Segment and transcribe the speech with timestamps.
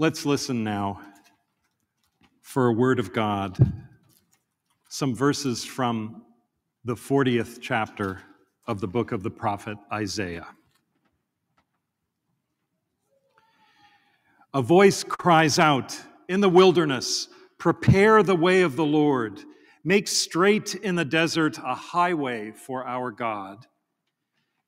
[0.00, 1.02] Let's listen now
[2.40, 3.58] for a word of God,
[4.88, 6.22] some verses from
[6.86, 8.22] the 40th chapter
[8.66, 10.46] of the book of the prophet Isaiah.
[14.54, 17.28] A voice cries out in the wilderness,
[17.58, 19.38] Prepare the way of the Lord,
[19.84, 23.66] make straight in the desert a highway for our God.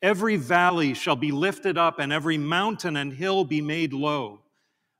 [0.02, 4.41] Every valley shall be lifted up, and every mountain and hill be made low.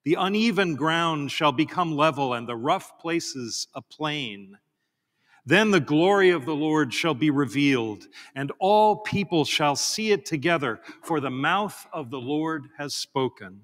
[0.05, 4.59] The uneven ground shall become level, and the rough places a plain.
[5.45, 10.25] Then the glory of the Lord shall be revealed, and all people shall see it
[10.25, 13.61] together, for the mouth of the Lord has spoken.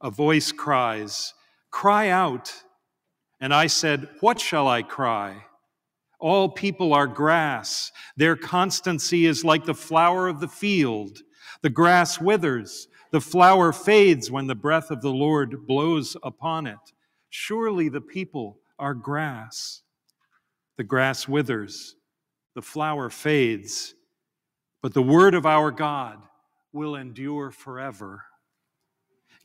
[0.00, 1.34] A voice cries,
[1.70, 2.52] Cry out.
[3.40, 5.44] And I said, What shall I cry?
[6.20, 7.90] All people are grass.
[8.16, 11.18] Their constancy is like the flower of the field.
[11.62, 16.78] The grass withers, the flower fades when the breath of the Lord blows upon it.
[17.30, 19.82] Surely the people are grass.
[20.78, 21.94] The grass withers,
[22.54, 23.94] the flower fades,
[24.82, 26.22] but the word of our God
[26.72, 28.24] will endure forever.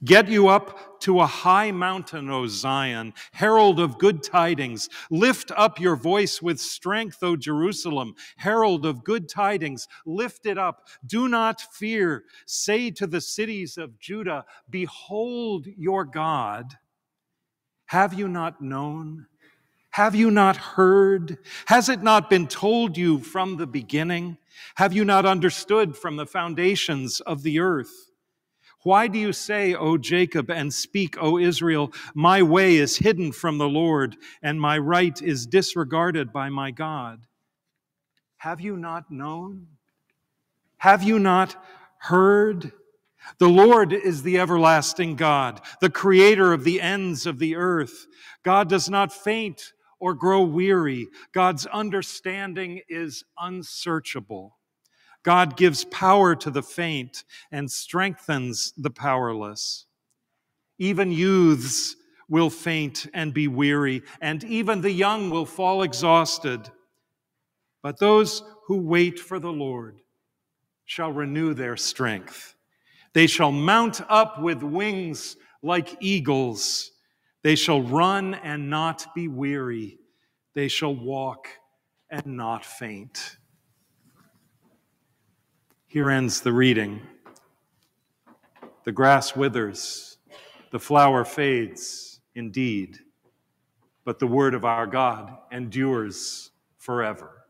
[0.03, 4.89] Get you up to a high mountain, O Zion, herald of good tidings.
[5.09, 9.87] Lift up your voice with strength, O Jerusalem, herald of good tidings.
[10.05, 10.87] Lift it up.
[11.05, 12.25] Do not fear.
[12.45, 16.75] Say to the cities of Judah, Behold your God.
[17.87, 19.25] Have you not known?
[19.91, 21.39] Have you not heard?
[21.65, 24.37] Has it not been told you from the beginning?
[24.75, 28.06] Have you not understood from the foundations of the earth?
[28.87, 33.57] Why do you say, O Jacob, and speak, O Israel, my way is hidden from
[33.57, 37.27] the Lord, and my right is disregarded by my God?
[38.37, 39.67] Have you not known?
[40.77, 41.61] Have you not
[41.97, 42.71] heard?
[43.39, 48.07] The Lord is the everlasting God, the creator of the ends of the earth.
[48.41, 51.09] God does not faint or grow weary.
[51.33, 54.56] God's understanding is unsearchable.
[55.27, 59.85] God gives power to the faint and strengthens the powerless.
[60.79, 61.97] Even youths
[62.29, 66.71] will faint and be weary, and even the young will fall exhausted.
[67.83, 69.99] But those who wait for the Lord
[70.85, 72.55] shall renew their strength.
[73.11, 76.91] They shall mount up with wings like eagles.
[77.43, 79.99] They shall run and not be weary.
[80.55, 81.49] They shall walk
[82.09, 83.36] and not faint.
[85.89, 87.01] Here ends the reading.
[88.83, 90.17] The grass withers,
[90.71, 92.97] the flower fades indeed,
[94.03, 97.45] but the word of our God endures forever.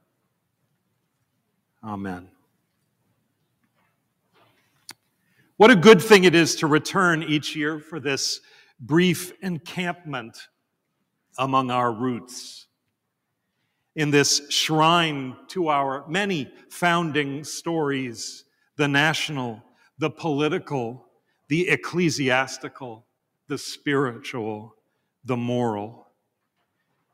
[1.84, 2.30] Amen.
[5.58, 8.42] What a good thing it is to return each year for this
[8.80, 10.38] brief encampment
[11.40, 12.67] among our roots
[13.98, 18.46] in this shrine to our many founding stories
[18.78, 19.64] the national,
[19.98, 21.04] the political,
[21.48, 23.08] the ecclesiastical,
[23.48, 24.76] the spiritual,
[25.26, 26.06] the moral.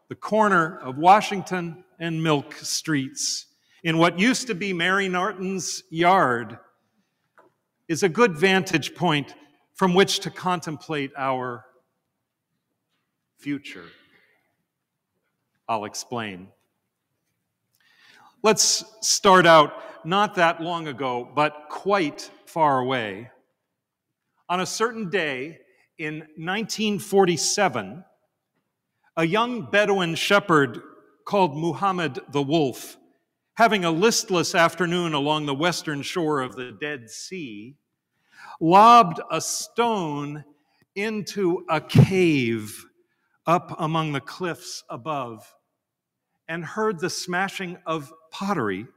[0.10, 3.46] The corner of Washington and Milk Streets,
[3.86, 6.60] in what used to be Mary Norton's yard,
[7.88, 9.34] is a good vantage point
[9.74, 11.64] from which to contemplate our
[13.38, 13.86] future.
[15.70, 16.50] I'll explain.
[18.46, 19.72] Let's start out
[20.06, 23.32] not that long ago, but quite far away.
[24.50, 25.60] On a certain day
[25.98, 28.04] in 1947,
[29.16, 30.82] a young Bedouin shepherd
[31.24, 32.98] called Muhammad the Wolf,
[33.54, 37.78] having a listless afternoon along the western shore of the Dead Sea,
[38.60, 40.44] lobbed a stone
[40.96, 42.86] into a cave
[43.48, 45.50] up among the cliffs above
[46.50, 48.88] and heard the smashing of pottery.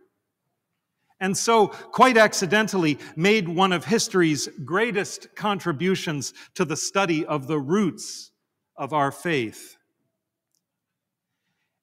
[1.21, 7.59] And so, quite accidentally, made one of history's greatest contributions to the study of the
[7.59, 8.33] roots
[8.77, 9.77] of our faith.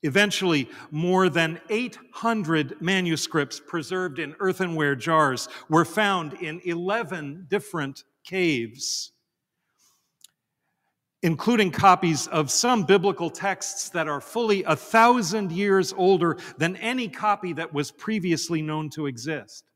[0.04, 9.13] Eventually, more than 800 manuscripts preserved in earthenware jars were found in 11 different caves
[11.24, 17.08] including copies of some biblical texts that are fully a thousand years older than any
[17.08, 19.72] copy that was previously known to exist.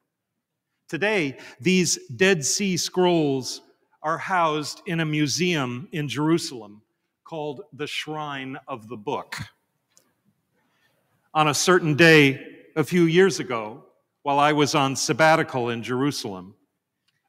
[0.90, 3.62] Today, these Dead Sea Scrolls
[4.04, 6.82] are housed in a museum in Jerusalem
[7.24, 9.38] called the Shrine of the Book.
[11.34, 12.46] On a certain day
[12.76, 13.86] a few years ago,
[14.24, 16.56] while I was on sabbatical in Jerusalem,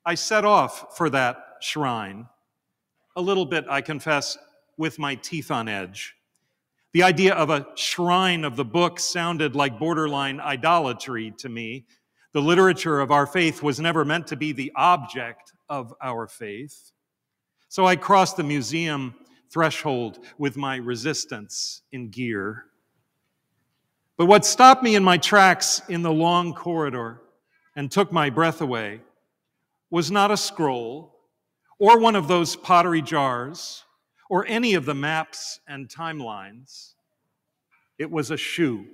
[0.04, 2.26] I set off for that shrine
[3.18, 4.38] a little bit, I confess,
[4.76, 6.14] with my teeth on edge.
[6.92, 11.84] The idea of a shrine of the book sounded like borderline idolatry to me.
[12.32, 16.92] The literature of our faith was never meant to be the object of our faith.
[17.68, 19.16] So I crossed the museum
[19.50, 22.66] threshold with my resistance in gear.
[24.16, 27.20] But what stopped me in my tracks in the long corridor
[27.74, 29.00] and took my breath away
[29.90, 31.17] was not a scroll
[31.78, 33.84] or one of those pottery jars
[34.28, 36.94] or any of the maps and timelines.
[37.98, 38.86] It was a shoe.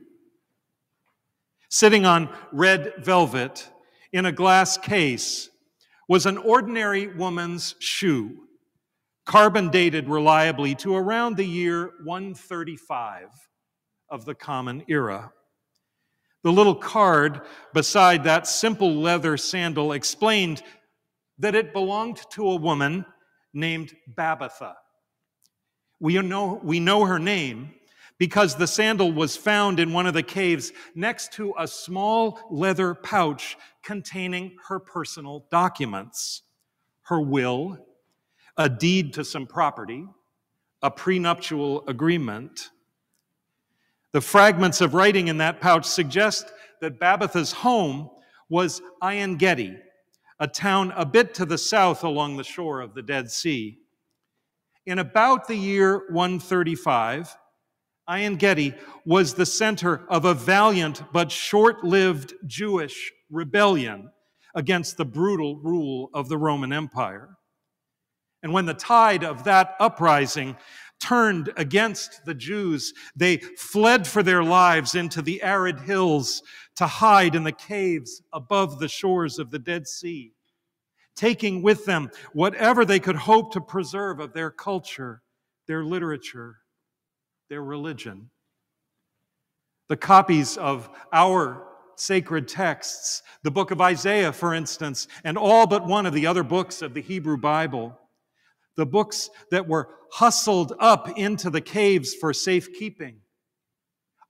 [1.69, 3.69] Sitting on red velvet
[4.13, 5.51] in a glass case
[6.09, 8.47] was an ordinary woman's shoe,
[9.25, 13.29] carbon dated reliably to around the year 135
[14.11, 15.33] of the Common Era.
[16.43, 17.41] The little card
[17.73, 20.63] beside that simple leather sandal explained
[21.39, 23.05] that it belonged to a woman
[23.53, 24.75] named Babatha.
[26.01, 27.75] We know, we know her name
[28.19, 32.95] because the sandal was found in one of the caves next to a small leather
[32.95, 36.43] pouch containing her personal documents
[37.05, 37.79] her will,
[38.57, 40.07] a deed to some property,
[40.83, 42.71] a prenuptial agreement.
[44.13, 48.11] The fragments of writing in that pouch suggest that Babatha's home
[48.49, 49.77] was Gedi,
[50.41, 53.79] a town a bit to the south along the shore of the Dead Sea.
[54.87, 57.37] In about the year 135,
[58.09, 58.75] En Gedi
[59.07, 64.11] was the center of a valiant but short lived Jewish rebellion
[64.55, 67.37] against the brutal rule of the Roman Empire.
[68.43, 70.57] And when the tide of that uprising
[71.01, 76.43] turned against the Jews, they fled for their lives into the arid hills
[76.77, 80.33] to hide in the caves above the shores of the Dead Sea,
[81.15, 85.23] taking with them whatever they could hope to preserve of their culture,
[85.67, 86.57] their literature,
[87.49, 88.31] their religion.
[89.89, 91.67] The copies of our
[91.97, 96.43] sacred texts, the book of Isaiah, for instance, and all but one of the other
[96.43, 97.99] books of the Hebrew Bible,
[98.77, 103.17] the books that were hustled up into the caves for safekeeping,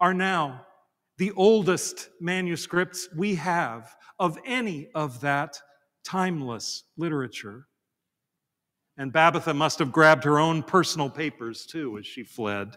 [0.01, 0.67] are now
[1.19, 5.59] the oldest manuscripts we have of any of that
[6.05, 7.67] timeless literature.
[8.97, 12.77] And Babatha must have grabbed her own personal papers too as she fled.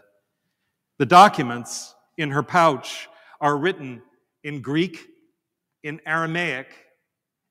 [0.98, 3.08] The documents in her pouch
[3.40, 4.02] are written
[4.42, 5.06] in Greek,
[5.84, 6.66] in Aramaic,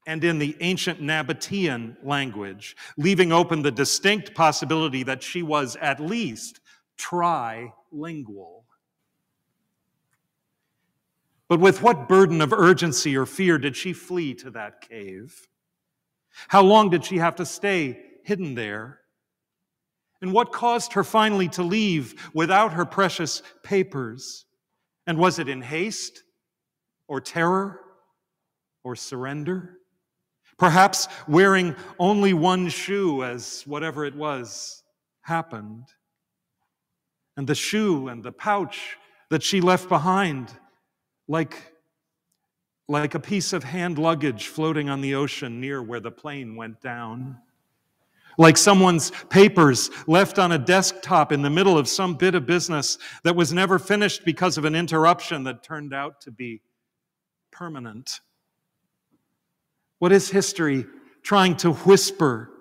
[0.08, 6.00] and in the ancient Nabatean language, leaving open the distinct possibility that she was at
[6.00, 6.62] least
[6.98, 8.64] trilingual.
[11.50, 15.48] But with what burden of urgency or fear did she flee to that cave?
[16.48, 19.02] How long did she have to stay hidden there?
[20.22, 24.46] And what caused her finally to leave without her precious papers?
[25.06, 26.24] And was it in haste,
[27.08, 27.82] or terror,
[28.84, 29.77] or surrender?
[30.58, 34.84] Perhaps wearing only one shoe as whatever it was
[35.22, 35.86] happened.
[37.36, 38.98] And the shoe and the pouch
[39.30, 40.52] that she left behind,
[41.28, 41.74] like,
[42.88, 46.82] like a piece of hand luggage floating on the ocean near where the plane went
[46.82, 47.38] down
[48.38, 52.98] like someone's papers left on a desktop in the middle of some bit of business
[53.24, 56.62] that was never finished because of an interruption that turned out to be
[57.52, 58.22] permanent.
[60.00, 60.86] What is history
[61.24, 62.52] trying to whisper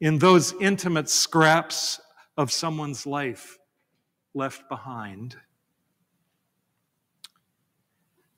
[0.00, 2.00] in those intimate scraps
[2.36, 3.58] of someone's life
[4.34, 5.36] left behind?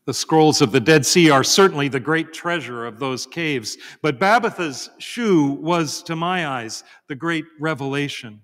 [0.07, 4.19] The scrolls of the Dead Sea are certainly the great treasure of those caves, but
[4.19, 8.41] Babatha's shoe was, to my eyes, the great revelation.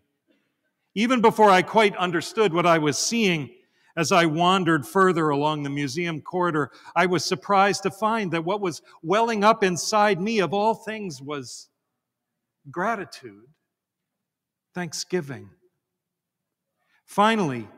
[0.95, 3.51] Even before I quite understood what I was seeing,
[3.97, 8.61] as I wandered further along the museum corridor, I was surprised to find that what
[8.61, 11.69] was welling up inside me, of all things, was
[12.71, 13.47] gratitude,
[14.75, 15.51] thanksgiving.
[17.05, 17.69] Finally,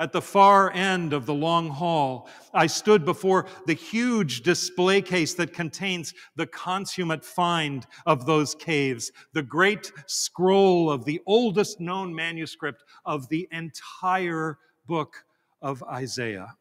[0.00, 5.34] at the far end of the long hall, I stood before the huge display case
[5.34, 12.12] that contains the consummate find of those caves, the great scroll of the oldest known
[12.12, 15.24] manuscript of the entire book
[15.64, 16.54] of Isaiah.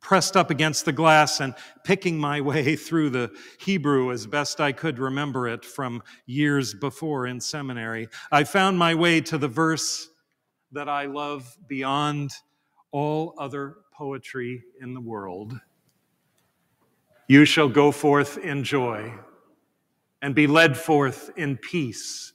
[0.00, 4.70] Pressed up against the glass and picking my way through the Hebrew as best I
[4.72, 10.08] could remember it from years before in seminary, I found my way to the verse
[10.72, 12.32] that I love beyond
[12.92, 15.58] all other poetry in the world.
[17.28, 19.14] You shall go forth in joy
[20.20, 22.33] and be led forth in peace.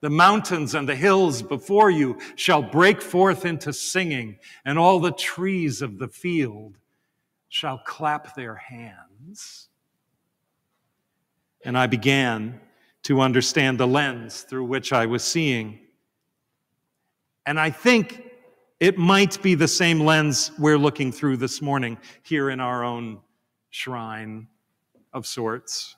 [0.00, 5.12] The mountains and the hills before you shall break forth into singing, and all the
[5.12, 6.78] trees of the field
[7.48, 9.68] shall clap their hands.
[11.64, 12.60] And I began
[13.04, 15.80] to understand the lens through which I was seeing.
[17.46, 18.22] And I think
[18.78, 23.18] it might be the same lens we're looking through this morning here in our own
[23.70, 24.46] shrine
[25.12, 25.96] of sorts.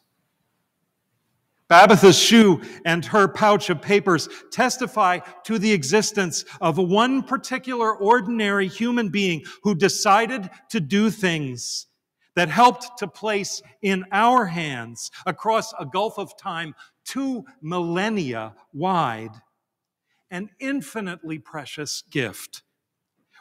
[1.70, 8.66] Babatha's shoe and her pouch of papers testify to the existence of one particular ordinary
[8.66, 11.86] human being who decided to do things
[12.34, 16.74] that helped to place in our hands across a gulf of time
[17.04, 19.30] two millennia wide
[20.30, 22.62] an infinitely precious gift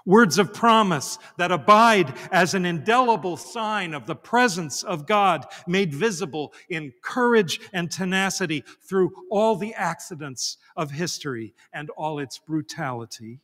[0.05, 5.93] words of promise that abide as an indelible sign of the presence of God made
[5.93, 13.39] visible in courage and tenacity through all the accidents of history and all its brutality.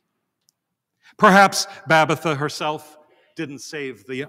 [1.16, 2.98] Perhaps Babatha herself
[3.36, 4.26] didn't save the,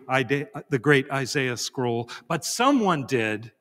[0.69, 3.51] the great Isaiah scroll, but someone did.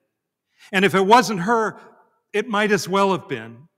[0.73, 1.79] And if it wasn't her,
[2.33, 3.69] it might as well have been.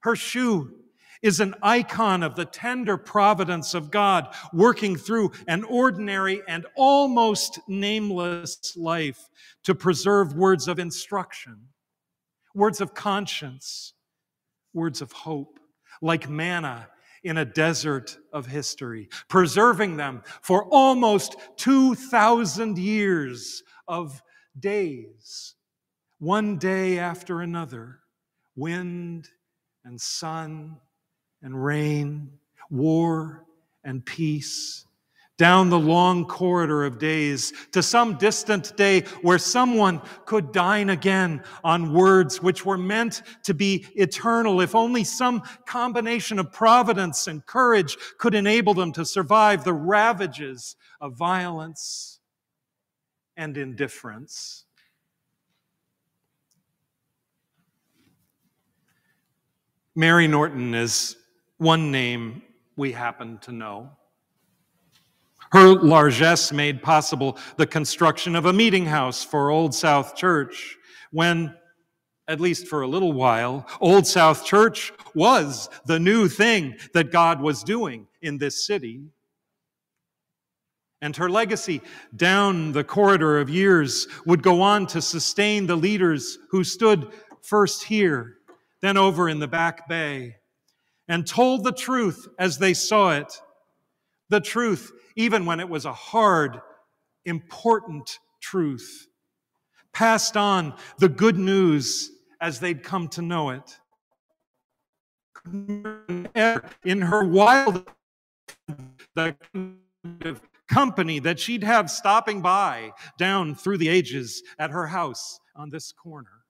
[0.00, 0.81] Her shoe
[1.22, 7.60] is an icon of the tender providence of God working through an ordinary and almost
[7.68, 9.28] nameless life
[9.64, 11.68] to preserve words of instruction,
[12.54, 13.94] words of conscience,
[14.74, 15.58] words of hope,
[16.00, 16.88] like manna
[17.24, 24.20] in a desert of history, preserving them for almost 2,000 years of
[24.58, 25.54] days,
[26.18, 28.00] one day after another,
[28.56, 29.28] wind
[29.84, 30.76] and sun
[31.42, 32.30] and rain,
[32.70, 33.44] war
[33.84, 34.86] and peace,
[35.38, 41.42] down the long corridor of days to some distant day where someone could dine again
[41.64, 47.44] on words which were meant to be eternal, if only some combination of providence and
[47.46, 52.20] courage could enable them to survive the ravages of violence
[53.36, 54.64] and indifference.
[59.96, 61.16] Mary Norton is
[61.62, 62.42] one name
[62.76, 63.88] we happen to know.
[65.52, 70.76] Her largesse made possible the construction of a meeting house for Old South Church
[71.12, 71.54] when,
[72.26, 77.40] at least for a little while, Old South Church was the new thing that God
[77.40, 79.04] was doing in this city.
[81.00, 81.80] And her legacy
[82.16, 87.84] down the corridor of years would go on to sustain the leaders who stood first
[87.84, 88.38] here,
[88.80, 90.36] then over in the back bay,
[91.12, 93.30] and told the truth as they saw it.
[94.30, 96.58] The truth, even when it was a hard,
[97.26, 99.08] important truth.
[99.92, 103.78] Passed on the good news as they'd come to know it.
[106.82, 107.86] In her wild
[109.14, 109.36] the
[110.66, 115.92] company that she'd have stopping by down through the ages at her house on this
[115.92, 116.46] corner.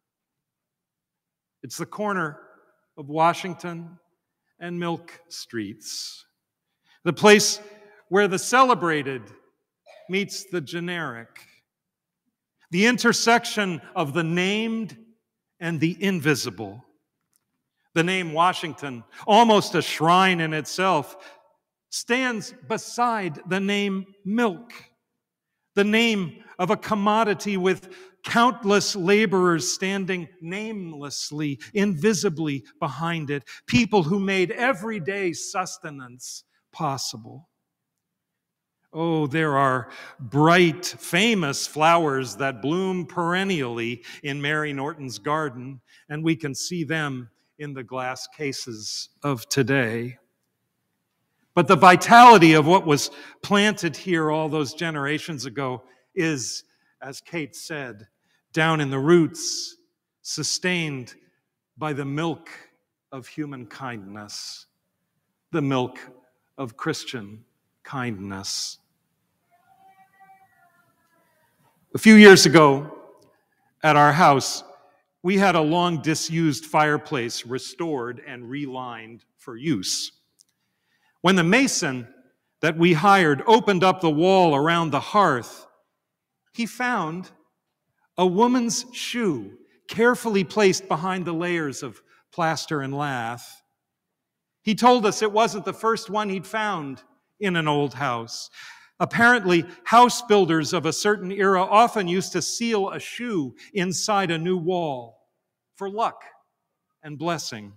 [1.64, 2.38] It's the corner
[2.96, 3.98] of Washington
[4.62, 6.24] and Milk Streets,
[7.04, 7.60] the place
[8.08, 9.22] where the celebrated
[10.08, 11.28] meets the generic,
[12.70, 14.96] the intersection of the named
[15.58, 16.84] and the invisible.
[17.94, 21.16] The name Washington, almost a shrine in itself,
[21.90, 24.72] stands beside the name milk,
[25.74, 34.18] the name of a commodity with countless laborers standing namelessly, invisibly behind it, people who
[34.18, 37.48] made everyday sustenance possible.
[38.94, 39.88] Oh, there are
[40.20, 47.30] bright, famous flowers that bloom perennially in Mary Norton's garden, and we can see them
[47.58, 50.18] in the glass cases of today.
[51.54, 53.10] But the vitality of what was
[53.42, 56.64] planted here all those generations ago is,
[57.00, 58.08] as Kate said,
[58.52, 59.76] down in the roots,
[60.22, 61.14] sustained
[61.78, 62.48] by the milk
[63.10, 64.66] of human kindness,
[65.50, 65.98] the milk
[66.58, 67.44] of Christian
[67.82, 68.78] kindness.
[71.94, 72.98] A few years ago
[73.82, 74.64] at our house,
[75.22, 80.12] we had a long disused fireplace restored and relined for use.
[81.20, 82.08] When the mason
[82.60, 85.66] that we hired opened up the wall around the hearth,
[86.52, 87.30] he found
[88.22, 89.50] a woman's shoe
[89.88, 92.00] carefully placed behind the layers of
[92.32, 93.60] plaster and lath.
[94.62, 97.02] He told us it wasn't the first one he'd found
[97.40, 98.48] in an old house.
[99.00, 104.38] Apparently, house builders of a certain era often used to seal a shoe inside a
[104.38, 105.18] new wall
[105.74, 106.22] for luck
[107.02, 107.72] and blessing.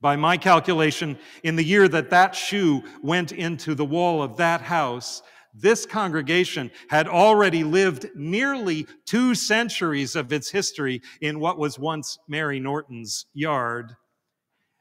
[0.00, 4.62] By my calculation, in the year that that shoe went into the wall of that
[4.62, 5.22] house,
[5.54, 12.18] this congregation had already lived nearly two centuries of its history in what was once
[12.26, 13.94] Mary Norton's yard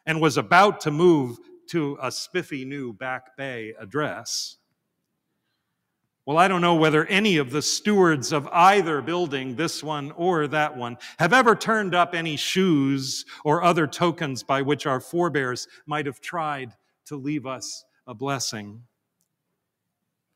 [0.05, 1.37] and was about to move
[1.69, 4.57] to a spiffy new Back Bay address.
[6.25, 10.47] Well, I don't know whether any of the stewards of either building, this one or
[10.47, 15.67] that one, have ever turned up any shoes or other tokens by which our forebears
[15.85, 16.71] might have tried
[17.07, 18.83] to leave us a blessing.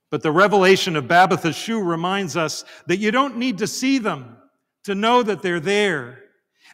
[0.10, 4.38] But the revelation of Babatha's shoe reminds us that you don't need to see them
[4.86, 6.24] to know that they're there,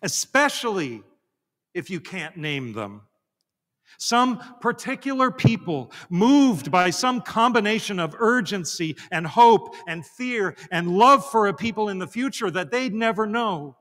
[0.04, 1.02] especially
[1.74, 3.02] if you can't name them.
[3.98, 11.26] Some particular people, moved by some combination of urgency and hope and fear and love
[11.30, 13.78] for a people in the future that they'd never know.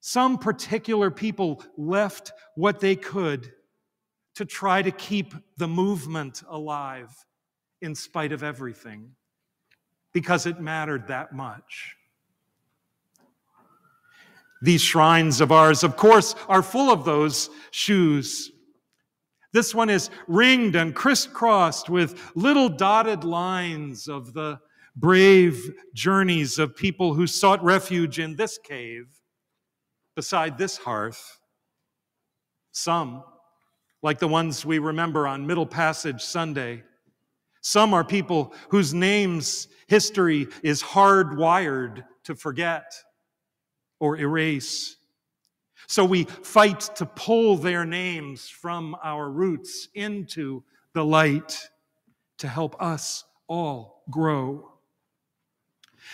[0.00, 3.52] Some particular people left what they could
[4.36, 7.10] to try to keep the movement alive
[7.80, 9.12] in spite of everything
[10.12, 11.96] because it mattered that much.
[14.62, 18.50] These shrines of ours, of course, are full of those shoes
[19.56, 24.60] this one is ringed and crisscrossed with little dotted lines of the
[24.96, 29.06] brave journeys of people who sought refuge in this cave
[30.14, 31.40] beside this hearth.
[32.72, 33.24] Some,
[34.02, 36.82] like the ones we remember on Middle Passage Sunday,
[37.66, 42.94] some are people whose names history is hardwired to forget
[43.98, 44.98] or erase.
[45.88, 51.58] So we fight to pull their names from our roots into the light
[52.38, 54.70] to help us all grow.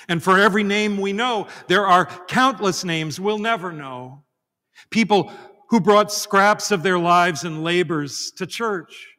[0.09, 4.25] And for every name we know, there are countless names we'll never know.
[4.88, 5.30] People
[5.68, 9.12] who brought scraps of their lives and labors to church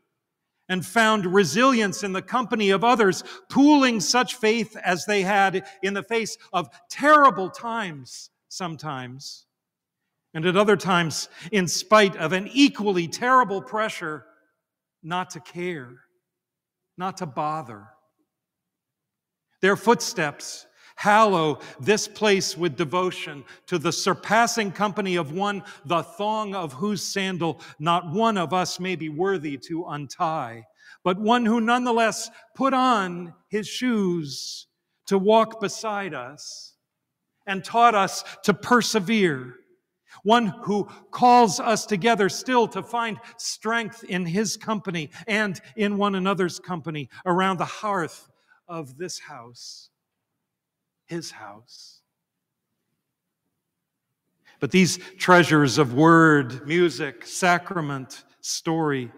[0.70, 5.94] and found resilience in the company of others, pooling such faith as they had in
[5.94, 9.46] the face of terrible times sometimes
[10.34, 14.26] and at other times, in spite of an equally terrible pressure
[15.04, 15.92] not to care,
[16.98, 17.88] not to bother.
[19.62, 26.56] Their footsteps hallow this place with devotion to the surpassing company of one, the thong
[26.56, 30.64] of whose sandal not one of us may be worthy to untie,
[31.04, 34.68] but one who nonetheless put on his shoes
[35.08, 36.76] to walk beside us
[37.46, 39.56] and taught us to persevere
[40.24, 46.16] one who calls us together still to find strength in his company and in one
[46.16, 48.30] another's company around the hearth
[48.68, 49.90] of this house,
[51.06, 52.02] his house.
[54.60, 59.12] But these treasures of word, music, sacrament, story,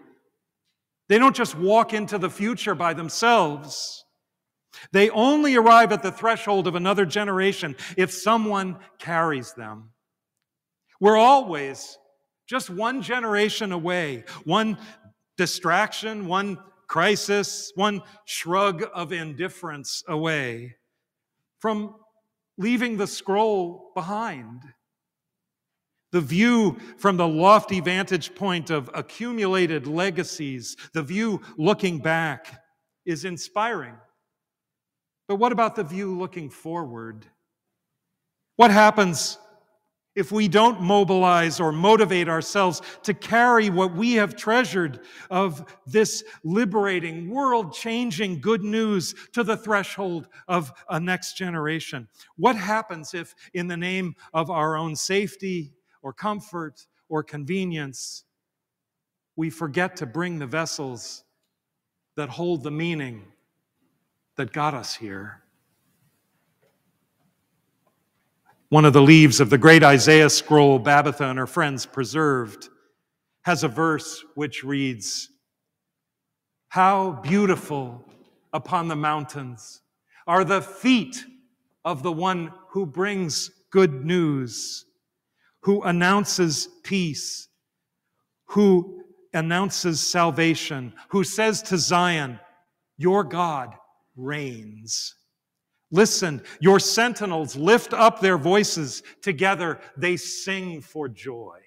[1.08, 4.04] they don't just walk into the future by themselves.
[4.92, 9.90] They only arrive at the threshold of another generation if someone carries them.
[10.98, 11.96] We're always
[12.48, 14.78] just one generation away, one
[15.36, 20.74] distraction, one crisis, one shrug of indifference away
[21.60, 21.94] from
[22.58, 24.62] leaving the scroll behind.
[26.12, 32.62] The view from the lofty vantage point of accumulated legacies, the view looking back,
[33.04, 33.94] is inspiring.
[35.28, 37.26] But what about the view looking forward?
[38.56, 39.38] What happens
[40.16, 45.00] if we don't mobilize or motivate ourselves to carry what we have treasured
[45.30, 52.08] of this liberating, world changing good news to the threshold of a next generation?
[52.36, 58.24] What happens if, in the name of our own safety or comfort or convenience,
[59.36, 61.22] we forget to bring the vessels
[62.16, 63.22] that hold the meaning
[64.36, 65.42] that got us here?
[68.68, 72.68] One of the leaves of the great Isaiah scroll Babatha and her friends preserved
[73.44, 75.28] has a verse which reads,
[76.70, 78.04] How beautiful
[78.52, 79.82] upon the mountains
[80.26, 81.24] are the feet
[81.84, 84.84] of the one who brings good news,
[85.62, 87.46] who announces peace,
[88.46, 92.40] who announces salvation, who says to Zion,
[92.98, 93.74] Your God
[94.16, 95.14] reigns.
[95.90, 99.02] Listen, your sentinels lift up their voices.
[99.22, 101.58] Together they sing for joy.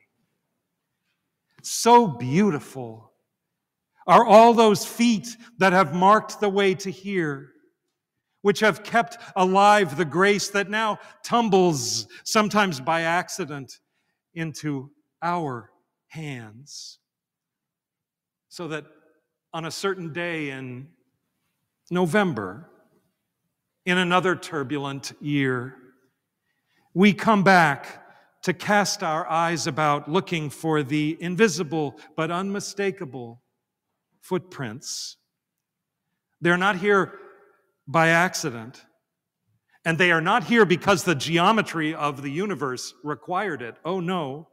[1.62, 3.14] So beautiful
[4.08, 5.28] are all those feet
[5.58, 7.52] that have marked the way to here,
[8.42, 13.80] which have kept alive the grace that now tumbles, sometimes by accident,
[14.34, 14.90] into
[15.22, 15.72] our
[16.08, 17.00] hands
[18.50, 18.86] so that
[19.54, 20.88] on a certain day in
[21.92, 22.69] November,
[23.86, 25.76] in another turbulent year,
[26.94, 28.06] we come back
[28.44, 33.42] to cast our eyes about looking for the invisible but unmistakable
[34.22, 35.18] footprints.
[36.42, 37.20] They're not here
[37.88, 38.86] by accident.
[39.86, 43.76] And they are not here because the geometry of the universe required it.
[43.84, 44.50] Oh no.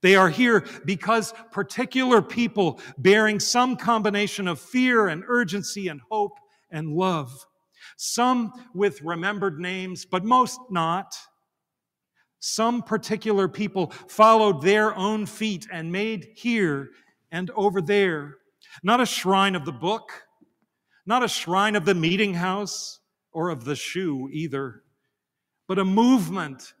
[0.00, 6.32] They are here because particular people bearing some combination of fear and urgency and hope
[6.70, 7.46] and love,
[7.96, 11.14] some with remembered names, but most not.
[12.40, 16.90] Some particular people followed their own feet and made here
[17.30, 18.36] and over there
[18.82, 20.10] not a shrine of the book,
[21.06, 23.00] not a shrine of the meeting house
[23.32, 24.82] or of the shoe either,
[25.68, 26.74] but a movement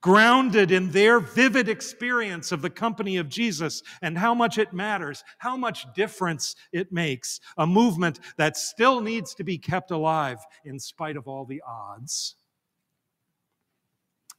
[0.00, 5.24] grounded in their vivid experience of the company of Jesus and how much it matters,
[5.38, 7.40] how much difference it makes.
[7.58, 12.36] A movement that still needs to be kept alive in spite of all the odds.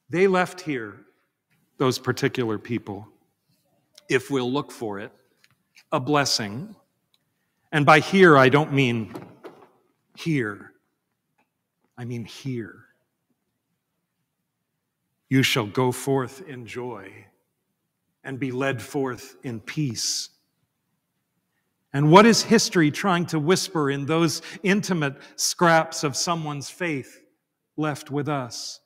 [0.09, 1.01] They left here,
[1.77, 3.07] those particular people,
[4.09, 5.11] if we'll look for it,
[5.91, 6.75] a blessing.
[7.73, 9.13] And by here, I don't mean
[10.15, 10.71] here,
[11.97, 12.86] I mean here.
[15.29, 17.25] You shall go forth in joy
[18.23, 20.29] and be led forth in peace.
[21.93, 27.21] And what is history trying to whisper in those intimate scraps of someone's faith
[27.75, 28.81] left with us?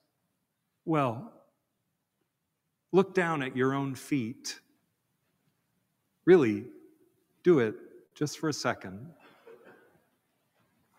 [0.86, 1.32] Well,
[2.92, 4.60] look down at your own feet.
[6.26, 6.66] Really,
[7.44, 7.76] do it
[8.14, 9.10] just for a second.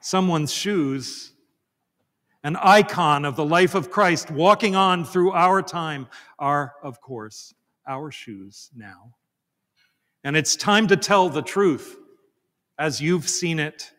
[0.01, 1.33] Someone's shoes
[2.45, 7.55] an icon of the life of Christ walking on through our time are, of course,
[7.87, 9.15] our shoes now.
[10.25, 11.97] And it's time to tell the truth
[12.79, 13.93] as you've seen it.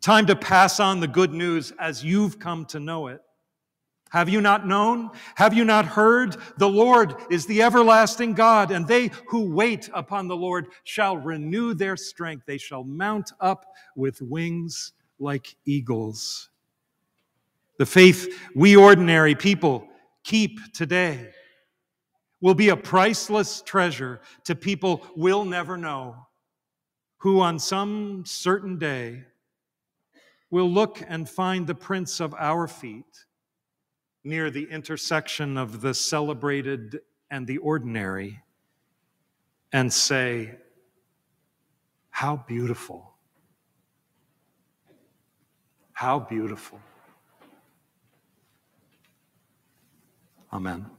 [0.00, 3.20] Time to pass on the good news as you've come to know it.
[4.10, 5.10] Have you not known?
[5.34, 6.36] Have you not heard?
[6.56, 11.74] The Lord is the everlasting God, and they who wait upon the Lord shall renew
[11.74, 12.46] their strength.
[12.46, 16.48] They shall mount up with wings like eagles.
[17.78, 19.88] The faith we ordinary people
[20.24, 21.30] keep today
[22.40, 26.26] will be a priceless treasure to people we'll never know,
[27.18, 29.24] who on some certain day
[30.50, 33.26] will look and find the prints of our feet
[34.24, 36.98] near the intersection of the celebrated
[37.30, 38.42] and the ordinary
[39.72, 40.56] and say,
[42.10, 43.14] How beautiful!
[45.92, 46.80] How beautiful!
[50.52, 50.97] Amen.